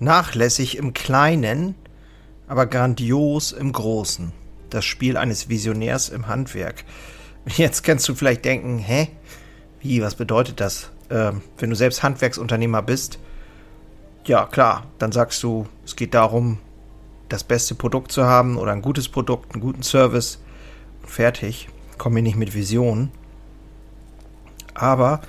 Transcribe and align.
Nachlässig 0.00 0.76
im 0.76 0.94
Kleinen, 0.94 1.74
aber 2.48 2.66
grandios 2.66 3.52
im 3.52 3.70
Großen. 3.70 4.32
Das 4.70 4.84
Spiel 4.84 5.16
eines 5.16 5.48
Visionärs 5.48 6.08
im 6.08 6.26
Handwerk. 6.26 6.84
Jetzt 7.56 7.84
kannst 7.84 8.08
du 8.08 8.14
vielleicht 8.14 8.44
denken, 8.44 8.78
hä? 8.78 9.08
Wie, 9.80 10.02
was 10.02 10.14
bedeutet 10.14 10.60
das? 10.60 10.90
Ähm, 11.10 11.42
wenn 11.58 11.70
du 11.70 11.76
selbst 11.76 12.02
Handwerksunternehmer 12.02 12.82
bist, 12.82 13.18
ja 14.24 14.46
klar, 14.46 14.86
dann 14.98 15.12
sagst 15.12 15.42
du, 15.42 15.66
es 15.84 15.96
geht 15.96 16.14
darum, 16.14 16.58
das 17.28 17.44
beste 17.44 17.74
Produkt 17.74 18.12
zu 18.12 18.24
haben 18.24 18.56
oder 18.56 18.72
ein 18.72 18.82
gutes 18.82 19.08
Produkt, 19.08 19.52
einen 19.52 19.62
guten 19.62 19.82
Service. 19.82 20.40
Fertig. 21.04 21.68
Komme 21.98 22.20
ich 22.20 22.24
nicht 22.24 22.36
mit 22.36 22.54
Visionen. 22.54 23.10
Aber 24.74 25.20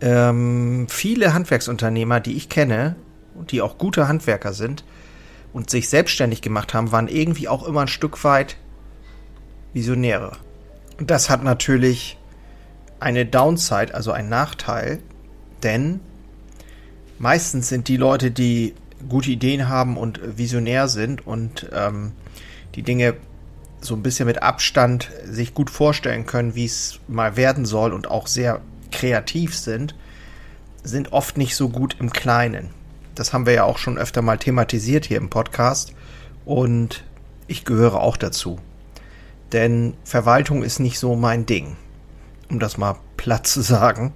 ähm, 0.00 0.86
viele 0.88 1.34
Handwerksunternehmer, 1.34 2.20
die 2.20 2.36
ich 2.36 2.48
kenne, 2.48 2.96
die 3.44 3.62
auch 3.62 3.78
gute 3.78 4.08
Handwerker 4.08 4.52
sind 4.52 4.84
und 5.52 5.70
sich 5.70 5.88
selbstständig 5.88 6.42
gemacht 6.42 6.74
haben, 6.74 6.92
waren 6.92 7.08
irgendwie 7.08 7.48
auch 7.48 7.66
immer 7.66 7.82
ein 7.82 7.88
Stück 7.88 8.22
weit 8.24 8.56
Visionäre. 9.72 10.32
Das 10.98 11.30
hat 11.30 11.42
natürlich 11.42 12.18
eine 12.98 13.24
Downside, 13.24 13.94
also 13.94 14.12
einen 14.12 14.28
Nachteil, 14.28 15.00
denn 15.62 16.00
meistens 17.18 17.68
sind 17.68 17.88
die 17.88 17.96
Leute, 17.96 18.30
die 18.30 18.74
gute 19.08 19.30
Ideen 19.30 19.68
haben 19.68 19.96
und 19.96 20.20
visionär 20.36 20.88
sind 20.88 21.26
und 21.26 21.70
ähm, 21.72 22.12
die 22.74 22.82
Dinge 22.82 23.16
so 23.80 23.94
ein 23.94 24.02
bisschen 24.02 24.26
mit 24.26 24.42
Abstand 24.42 25.10
sich 25.24 25.54
gut 25.54 25.70
vorstellen 25.70 26.26
können, 26.26 26.54
wie 26.54 26.66
es 26.66 27.00
mal 27.08 27.36
werden 27.36 27.64
soll 27.64 27.94
und 27.94 28.10
auch 28.10 28.26
sehr 28.26 28.60
kreativ 28.92 29.56
sind, 29.56 29.94
sind 30.82 31.12
oft 31.12 31.38
nicht 31.38 31.56
so 31.56 31.70
gut 31.70 31.96
im 31.98 32.12
Kleinen. 32.12 32.70
Das 33.14 33.32
haben 33.32 33.46
wir 33.46 33.52
ja 33.52 33.64
auch 33.64 33.78
schon 33.78 33.98
öfter 33.98 34.22
mal 34.22 34.38
thematisiert 34.38 35.04
hier 35.04 35.18
im 35.18 35.30
Podcast 35.30 35.94
und 36.44 37.04
ich 37.46 37.64
gehöre 37.64 38.00
auch 38.00 38.16
dazu. 38.16 38.58
Denn 39.52 39.94
Verwaltung 40.04 40.62
ist 40.62 40.78
nicht 40.78 40.98
so 40.98 41.16
mein 41.16 41.46
Ding, 41.46 41.76
um 42.48 42.60
das 42.60 42.78
mal 42.78 42.96
platt 43.16 43.46
zu 43.46 43.60
sagen. 43.60 44.12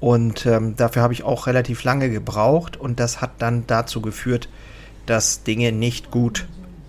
Und 0.00 0.44
ähm, 0.46 0.76
dafür 0.76 1.02
habe 1.02 1.14
ich 1.14 1.24
auch 1.24 1.46
relativ 1.46 1.84
lange 1.84 2.10
gebraucht 2.10 2.76
und 2.76 3.00
das 3.00 3.20
hat 3.20 3.32
dann 3.38 3.66
dazu 3.66 4.02
geführt, 4.02 4.48
dass 5.06 5.42
Dinge 5.42 5.72
nicht 5.72 6.10
gut 6.10 6.46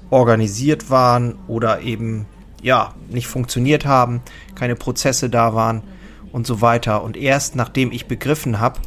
organisiert 0.10 0.90
waren 0.90 1.38
oder 1.48 1.82
eben 1.82 2.26
ja 2.62 2.94
nicht 3.10 3.28
funktioniert 3.28 3.86
haben, 3.86 4.22
keine 4.56 4.76
Prozesse 4.76 5.30
da 5.30 5.54
waren 5.54 5.84
und 6.32 6.48
so 6.48 6.62
weiter. 6.62 7.04
Und 7.04 7.16
erst 7.16 7.56
nachdem 7.56 7.92
ich 7.92 8.08
begriffen 8.08 8.60
habe, 8.60 8.82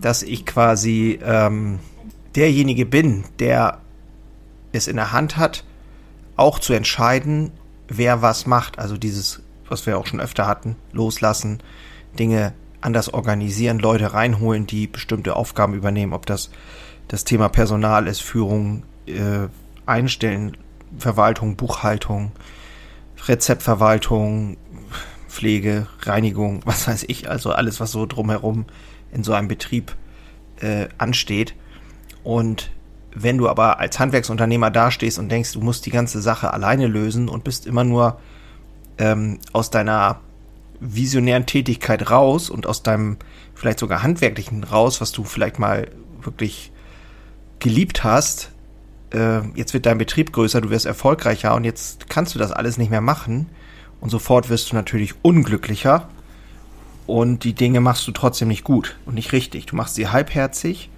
dass 0.00 0.22
ich 0.22 0.44
quasi 0.44 1.18
ähm, 1.24 1.78
derjenige 2.36 2.86
bin, 2.86 3.24
der 3.38 3.80
es 4.72 4.88
in 4.88 4.96
der 4.96 5.12
Hand 5.12 5.36
hat, 5.36 5.64
auch 6.36 6.58
zu 6.58 6.72
entscheiden, 6.72 7.52
wer 7.88 8.22
was 8.22 8.46
macht. 8.46 8.78
Also 8.78 8.96
dieses, 8.96 9.42
was 9.68 9.86
wir 9.86 9.98
auch 9.98 10.06
schon 10.06 10.20
öfter 10.20 10.46
hatten, 10.46 10.76
loslassen, 10.92 11.62
Dinge 12.18 12.54
anders 12.80 13.12
organisieren, 13.12 13.78
Leute 13.78 14.12
reinholen, 14.12 14.66
die 14.66 14.86
bestimmte 14.86 15.36
Aufgaben 15.36 15.74
übernehmen, 15.74 16.12
ob 16.12 16.26
das 16.26 16.50
das 17.08 17.24
Thema 17.24 17.48
Personal 17.48 18.06
ist, 18.06 18.22
Führung, 18.22 18.84
äh, 19.06 19.48
Einstellen, 19.86 20.56
Verwaltung, 20.98 21.56
Buchhaltung, 21.56 22.32
Rezeptverwaltung, 23.26 24.56
Pflege, 25.28 25.86
Reinigung, 26.00 26.62
was 26.64 26.88
weiß 26.88 27.04
ich, 27.08 27.30
also 27.30 27.52
alles, 27.52 27.80
was 27.80 27.92
so 27.92 28.06
drumherum 28.06 28.66
in 29.12 29.24
so 29.24 29.32
einem 29.32 29.48
Betrieb 29.48 29.94
äh, 30.60 30.88
ansteht. 30.98 31.54
Und 32.24 32.70
wenn 33.14 33.38
du 33.38 33.48
aber 33.48 33.78
als 33.78 33.98
Handwerksunternehmer 33.98 34.70
dastehst 34.70 35.18
und 35.18 35.30
denkst, 35.30 35.52
du 35.52 35.60
musst 35.60 35.86
die 35.86 35.90
ganze 35.90 36.22
Sache 36.22 36.52
alleine 36.52 36.86
lösen 36.86 37.28
und 37.28 37.44
bist 37.44 37.66
immer 37.66 37.84
nur 37.84 38.18
ähm, 38.98 39.38
aus 39.52 39.70
deiner 39.70 40.20
visionären 40.80 41.46
Tätigkeit 41.46 42.10
raus 42.10 42.50
und 42.50 42.66
aus 42.66 42.82
deinem 42.82 43.16
vielleicht 43.54 43.78
sogar 43.78 44.02
handwerklichen 44.02 44.64
raus, 44.64 45.00
was 45.00 45.12
du 45.12 45.24
vielleicht 45.24 45.58
mal 45.58 45.88
wirklich 46.20 46.72
geliebt 47.58 48.02
hast, 48.02 48.50
äh, 49.12 49.40
jetzt 49.54 49.74
wird 49.74 49.86
dein 49.86 49.98
Betrieb 49.98 50.32
größer, 50.32 50.60
du 50.60 50.70
wirst 50.70 50.86
erfolgreicher 50.86 51.54
und 51.54 51.64
jetzt 51.64 52.08
kannst 52.08 52.34
du 52.34 52.38
das 52.38 52.50
alles 52.50 52.78
nicht 52.78 52.90
mehr 52.90 53.00
machen 53.00 53.48
und 54.00 54.10
sofort 54.10 54.48
wirst 54.48 54.72
du 54.72 54.76
natürlich 54.76 55.14
unglücklicher 55.22 56.08
und 57.06 57.44
die 57.44 57.52
Dinge 57.54 57.80
machst 57.80 58.06
du 58.06 58.12
trotzdem 58.12 58.48
nicht 58.48 58.64
gut 58.64 58.96
und 59.06 59.14
nicht 59.14 59.32
richtig. 59.32 59.66
Du 59.66 59.76
machst 59.76 59.94
sie 59.94 60.08
halbherzig 60.08 60.90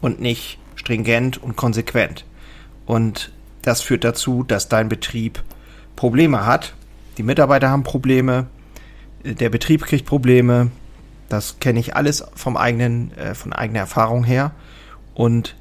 und 0.00 0.20
nicht 0.20 0.58
stringent 0.74 1.42
und 1.42 1.56
konsequent. 1.56 2.24
Und 2.86 3.32
das 3.62 3.82
führt 3.82 4.04
dazu, 4.04 4.42
dass 4.42 4.68
dein 4.68 4.88
Betrieb 4.88 5.42
Probleme 5.96 6.46
hat. 6.46 6.74
Die 7.18 7.22
Mitarbeiter 7.22 7.70
haben 7.70 7.82
Probleme, 7.82 8.46
der 9.24 9.50
Betrieb 9.50 9.84
kriegt 9.84 10.06
Probleme. 10.06 10.70
Das 11.28 11.60
kenne 11.60 11.78
ich 11.78 11.94
alles 11.94 12.24
vom 12.34 12.56
eigenen, 12.56 13.12
äh, 13.16 13.34
von 13.34 13.52
eigener 13.52 13.80
Erfahrung 13.80 14.24
her. 14.24 14.52
Und 15.14 15.54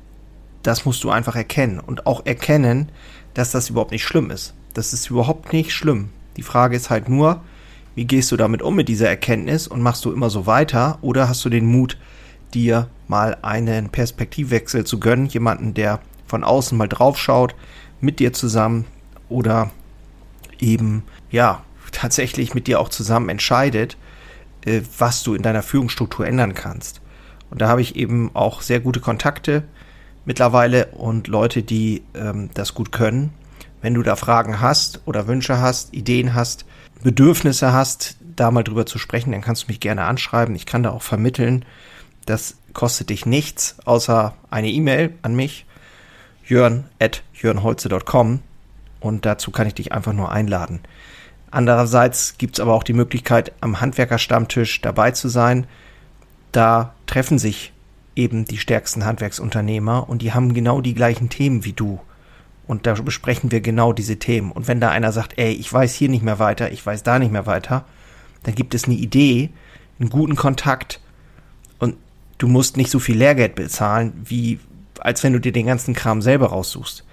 das 0.63 0.85
musst 0.85 1.03
du 1.03 1.09
einfach 1.09 1.35
erkennen 1.35 1.79
und 1.79 2.07
auch 2.07 2.25
erkennen, 2.25 2.89
dass 3.33 3.51
das 3.51 3.69
überhaupt 3.69 3.91
nicht 3.91 4.03
schlimm 4.03 4.31
ist. 4.31 4.53
Das 4.73 4.93
ist 4.93 5.09
überhaupt 5.09 5.53
nicht 5.53 5.73
schlimm. 5.73 6.09
Die 6.37 6.43
Frage 6.43 6.75
ist 6.75 6.89
halt 6.89 7.09
nur, 7.09 7.41
wie 7.95 8.05
gehst 8.05 8.31
du 8.31 8.37
damit 8.37 8.61
um 8.61 8.75
mit 8.75 8.87
dieser 8.87 9.09
Erkenntnis 9.09 9.67
und 9.67 9.81
machst 9.81 10.05
du 10.05 10.11
immer 10.11 10.29
so 10.29 10.45
weiter 10.45 10.97
oder 11.01 11.27
hast 11.27 11.43
du 11.43 11.49
den 11.49 11.65
Mut, 11.65 11.97
dir 12.53 12.89
mal 13.07 13.37
einen 13.41 13.89
Perspektivwechsel 13.89 14.85
zu 14.85 14.99
gönnen, 14.99 15.25
jemanden, 15.27 15.73
der 15.73 15.99
von 16.27 16.43
außen 16.43 16.77
mal 16.77 16.87
draufschaut, 16.87 17.55
mit 18.01 18.19
dir 18.19 18.33
zusammen 18.33 18.85
oder 19.29 19.71
eben, 20.59 21.03
ja, 21.31 21.63
tatsächlich 21.91 22.53
mit 22.53 22.67
dir 22.67 22.79
auch 22.79 22.89
zusammen 22.89 23.29
entscheidet, 23.29 23.97
äh, 24.65 24.81
was 24.97 25.23
du 25.23 25.33
in 25.33 25.41
deiner 25.41 25.63
Führungsstruktur 25.63 26.25
ändern 26.27 26.53
kannst. 26.53 27.01
Und 27.49 27.61
da 27.61 27.67
habe 27.67 27.81
ich 27.81 27.95
eben 27.95 28.31
auch 28.35 28.61
sehr 28.61 28.79
gute 28.79 28.99
Kontakte 28.99 29.63
mittlerweile 30.25 30.87
und 30.87 31.27
Leute, 31.27 31.63
die 31.63 32.03
ähm, 32.13 32.49
das 32.53 32.75
gut 32.75 32.91
können. 32.91 33.33
Wenn 33.81 33.93
du 33.93 34.03
da 34.03 34.15
Fragen 34.15 34.59
hast 34.59 35.01
oder 35.05 35.27
Wünsche 35.27 35.59
hast, 35.59 35.93
Ideen 35.93 36.35
hast, 36.35 36.65
Bedürfnisse 37.01 37.73
hast, 37.73 38.17
da 38.35 38.51
mal 38.51 38.63
drüber 38.63 38.85
zu 38.85 38.99
sprechen, 38.99 39.31
dann 39.31 39.41
kannst 39.41 39.63
du 39.63 39.67
mich 39.67 39.79
gerne 39.79 40.03
anschreiben. 40.03 40.55
Ich 40.55 40.65
kann 40.65 40.83
da 40.83 40.91
auch 40.91 41.01
vermitteln. 41.01 41.65
Das 42.29 42.57
kostet 42.73 43.09
dich 43.09 43.25
nichts, 43.25 43.77
außer 43.85 44.35
eine 44.51 44.69
E-Mail 44.69 45.15
an 45.23 45.35
mich, 45.35 45.65
jörn 46.45 46.83
at 46.99 47.23
jörnholze.com 47.33 48.41
und 48.99 49.25
dazu 49.25 49.49
kann 49.49 49.65
ich 49.65 49.73
dich 49.73 49.93
einfach 49.93 50.13
nur 50.13 50.31
einladen. 50.31 50.81
Andererseits 51.49 52.37
gibt 52.37 52.53
es 52.53 52.59
aber 52.59 52.75
auch 52.75 52.83
die 52.83 52.93
Möglichkeit, 52.93 53.53
am 53.61 53.81
Handwerkerstammtisch 53.81 54.79
dabei 54.81 55.09
zu 55.09 55.27
sein. 55.27 55.65
Da 56.51 56.93
treffen 57.07 57.39
sich 57.39 57.73
eben 58.15 58.45
die 58.45 58.59
stärksten 58.59 59.05
Handwerksunternehmer 59.05 60.07
und 60.07 60.21
die 60.21 60.31
haben 60.31 60.53
genau 60.53 60.81
die 60.81 60.93
gleichen 60.93 61.29
Themen 61.29 61.65
wie 61.65 61.73
du. 61.73 61.99
Und 62.67 62.85
da 62.85 62.93
besprechen 62.93 63.51
wir 63.51 63.61
genau 63.61 63.91
diese 63.91 64.19
Themen. 64.19 64.51
Und 64.51 64.67
wenn 64.67 64.79
da 64.79 64.91
einer 64.91 65.11
sagt, 65.11 65.39
ey, 65.39 65.51
ich 65.51 65.73
weiß 65.73 65.95
hier 65.95 66.09
nicht 66.09 66.23
mehr 66.23 66.37
weiter, 66.37 66.71
ich 66.71 66.85
weiß 66.85 67.01
da 67.01 67.17
nicht 67.17 67.31
mehr 67.31 67.47
weiter, 67.47 67.85
dann 68.43 68.53
gibt 68.53 68.75
es 68.75 68.83
eine 68.83 68.93
Idee, 68.93 69.49
einen 69.99 70.11
guten 70.11 70.35
Kontakt 70.35 71.01
du 72.39 72.47
musst 72.47 72.77
nicht 72.77 72.89
so 72.89 72.97
viel 72.97 73.17
Lehrgeld 73.17 73.53
bezahlen, 73.53 74.13
wie 74.25 74.59
als 74.99 75.23
wenn 75.23 75.33
du 75.33 75.39
dir 75.39 75.51
den 75.51 75.67
ganzen 75.67 75.93
Kram 75.93 76.21
selber 76.21 76.47
raussuchst. 76.47 77.05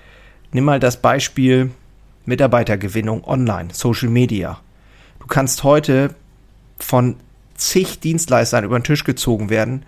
Nimm 0.53 0.65
mal 0.65 0.81
das 0.81 1.03
Beispiel 1.03 1.71
Mitarbeitergewinnung 2.25 3.23
online, 3.25 3.69
Social 3.73 4.09
Media. 4.09 4.61
Du 5.21 5.27
kannst 5.27 5.63
heute 5.63 6.15
von 6.79 7.17
zig 7.55 8.01
Dienstleistern 8.01 8.65
über 8.65 8.79
den 8.79 8.85
Tisch 8.85 9.05
gezogen 9.05 9.51
werden 9.51 9.85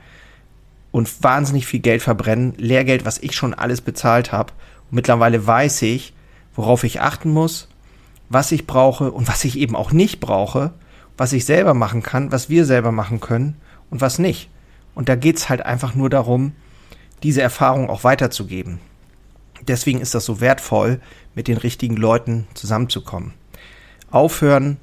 und 0.91 1.23
wahnsinnig 1.23 1.67
viel 1.67 1.81
Geld 1.81 2.03
verbrennen, 2.03 2.55
Lehrgeld, 2.57 3.05
was 3.05 3.19
ich 3.19 3.35
schon 3.35 3.55
alles 3.55 3.81
bezahlt 3.81 4.33
habe. 4.33 4.53
Und 4.91 4.97
mittlerweile 4.97 5.47
weiß 5.47 5.83
ich, 5.83 6.13
worauf 6.55 6.85
ich 6.85 7.01
achten 7.01 7.31
muss, 7.31 7.69
was 8.29 8.53
ich 8.53 8.67
brauche 8.67 9.11
und 9.11 9.29
was 9.29 9.45
ich 9.45 9.59
eben 9.59 9.77
auch 9.77 9.93
nicht 9.93 10.21
brauche, 10.21 10.73
was 11.17 11.33
ich 11.33 11.45
selber 11.45 11.75
machen 11.75 12.03
kann, 12.03 12.33
was 12.33 12.49
wir 12.49 12.65
selber 12.65 12.93
machen 12.93 13.21
können 13.21 13.57
und 13.91 14.01
was 14.01 14.19
nicht. 14.19 14.49
Und 14.99 15.09
da 15.09 15.15
geht's 15.15 15.49
halt 15.49 15.65
einfach 15.65 15.95
nur 15.95 16.11
darum, 16.11 16.55
diese 17.23 17.41
Erfahrung 17.41 17.89
auch 17.89 18.03
weiterzugeben. 18.03 18.81
Deswegen 19.63 20.01
ist 20.01 20.13
das 20.17 20.25
so 20.25 20.41
wertvoll, 20.41 21.01
mit 21.37 21.47
den 21.47 21.57
richtigen 21.57 21.97
Leuten 21.97 22.49
zusammenzukommen. 22.55 23.33
Aufhören, 24.11 24.77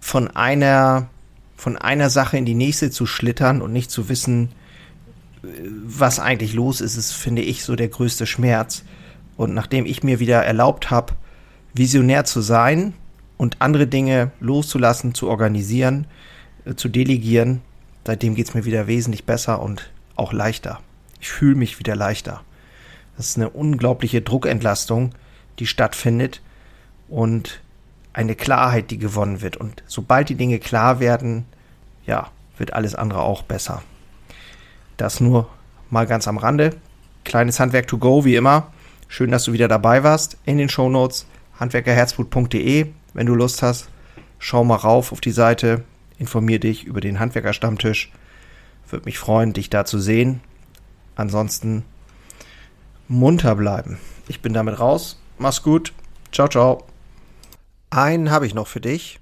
von 0.00 0.28
einer, 0.28 1.08
von 1.56 1.78
einer 1.78 2.10
Sache 2.10 2.36
in 2.36 2.44
die 2.44 2.54
nächste 2.54 2.90
zu 2.90 3.06
schlittern 3.06 3.62
und 3.62 3.72
nicht 3.72 3.90
zu 3.90 4.10
wissen, 4.10 4.50
was 5.82 6.20
eigentlich 6.20 6.52
los 6.52 6.82
ist, 6.82 6.98
ist, 6.98 7.12
finde 7.12 7.40
ich, 7.40 7.64
so 7.64 7.74
der 7.74 7.88
größte 7.88 8.26
Schmerz. 8.26 8.84
Und 9.38 9.54
nachdem 9.54 9.86
ich 9.86 10.02
mir 10.02 10.20
wieder 10.20 10.44
erlaubt 10.44 10.90
habe, 10.90 11.14
visionär 11.72 12.26
zu 12.26 12.42
sein 12.42 12.92
und 13.38 13.62
andere 13.62 13.86
Dinge 13.86 14.30
loszulassen, 14.40 15.14
zu 15.14 15.26
organisieren, 15.26 16.06
äh, 16.66 16.74
zu 16.74 16.90
delegieren, 16.90 17.62
seitdem 18.08 18.34
geht 18.34 18.48
es 18.48 18.54
mir 18.54 18.64
wieder 18.64 18.86
wesentlich 18.86 19.26
besser 19.26 19.60
und 19.60 19.90
auch 20.16 20.32
leichter. 20.32 20.80
Ich 21.20 21.28
fühle 21.28 21.56
mich 21.56 21.78
wieder 21.78 21.94
leichter. 21.94 22.40
Das 23.18 23.26
ist 23.26 23.36
eine 23.36 23.50
unglaubliche 23.50 24.22
Druckentlastung, 24.22 25.14
die 25.58 25.66
stattfindet 25.66 26.40
und 27.10 27.60
eine 28.14 28.34
Klarheit, 28.34 28.90
die 28.90 28.96
gewonnen 28.96 29.42
wird. 29.42 29.58
Und 29.58 29.82
sobald 29.86 30.30
die 30.30 30.36
Dinge 30.36 30.58
klar 30.58 31.00
werden, 31.00 31.44
ja, 32.06 32.30
wird 32.56 32.72
alles 32.72 32.94
andere 32.94 33.20
auch 33.20 33.42
besser. 33.42 33.82
Das 34.96 35.20
nur 35.20 35.46
mal 35.90 36.06
ganz 36.06 36.26
am 36.28 36.38
Rande. 36.38 36.76
Kleines 37.24 37.60
Handwerk 37.60 37.88
to 37.88 37.98
go, 37.98 38.24
wie 38.24 38.36
immer. 38.36 38.72
Schön, 39.06 39.32
dass 39.32 39.44
du 39.44 39.52
wieder 39.52 39.68
dabei 39.68 40.02
warst. 40.02 40.38
In 40.46 40.56
den 40.56 40.70
Shownotes 40.70 41.26
handwerkerherzblut.de. 41.60 42.86
Wenn 43.12 43.26
du 43.26 43.34
Lust 43.34 43.62
hast, 43.62 43.90
schau 44.38 44.64
mal 44.64 44.76
rauf 44.76 45.12
auf 45.12 45.20
die 45.20 45.30
Seite, 45.30 45.84
informier 46.18 46.60
dich 46.60 46.84
über 46.84 47.00
den 47.00 47.20
Handwerkerstammtisch. 47.20 48.12
Würde 48.88 49.04
mich 49.04 49.18
freuen, 49.18 49.52
dich 49.52 49.70
da 49.70 49.84
zu 49.84 49.98
sehen. 49.98 50.40
Ansonsten 51.14 51.84
munter 53.06 53.54
bleiben. 53.54 53.98
Ich 54.28 54.42
bin 54.42 54.52
damit 54.52 54.78
raus. 54.78 55.20
Mach's 55.38 55.62
gut. 55.62 55.92
Ciao, 56.32 56.48
ciao. 56.48 56.84
Einen 57.90 58.30
habe 58.30 58.46
ich 58.46 58.54
noch 58.54 58.66
für 58.66 58.80
dich. 58.80 59.20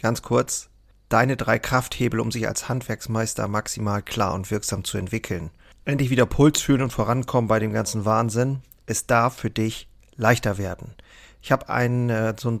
Ganz 0.00 0.22
kurz. 0.22 0.68
Deine 1.08 1.36
drei 1.36 1.58
Krafthebel, 1.58 2.20
um 2.20 2.30
sich 2.30 2.46
als 2.46 2.68
Handwerksmeister 2.68 3.48
maximal 3.48 4.02
klar 4.02 4.32
und 4.34 4.50
wirksam 4.50 4.84
zu 4.84 4.96
entwickeln. 4.96 5.50
Endlich 5.84 6.10
wieder 6.10 6.26
Puls 6.26 6.60
fühlen 6.60 6.82
und 6.82 6.92
vorankommen 6.92 7.48
bei 7.48 7.58
dem 7.58 7.72
ganzen 7.72 8.04
Wahnsinn. 8.04 8.62
Es 8.86 9.06
darf 9.06 9.36
für 9.36 9.50
dich 9.50 9.88
leichter 10.16 10.56
werden. 10.56 10.94
Ich 11.42 11.52
habe 11.52 11.68
ein 11.68 12.10
äh, 12.10 12.34
so 12.38 12.50
ein 12.50 12.60